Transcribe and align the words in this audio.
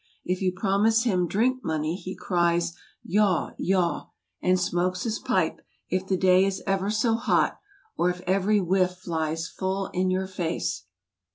If 0.25 0.41
you 0.41 0.51
promise 0.51 1.03
him 1.03 1.27
drink 1.27 1.63
money, 1.63 1.95
he 1.95 2.15
cries 2.15 2.73
yaw, 3.03 3.51
yaw; 3.59 4.07
and 4.41 4.59
smokes 4.59 5.03
his 5.03 5.19
pipe, 5.19 5.61
if 5.89 6.07
the 6.07 6.17
day 6.17 6.43
is 6.43 6.63
ever 6.65 6.89
so 6.89 7.13
hot, 7.13 7.59
or 7.97 8.09
if 8.09 8.21
every 8.21 8.59
whiff 8.59 9.03
dies 9.03 9.47
full 9.47 9.91
in 9.93 10.09
your 10.09 10.25
face. 10.25 10.85